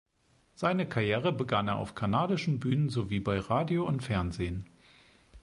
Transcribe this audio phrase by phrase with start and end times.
[0.55, 4.65] Seine Karriere begann er auf kanadischen Bühnen sowie bei Radio und Fernsehen.